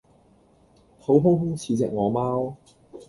[0.99, 2.57] 肚空空似隻餓貓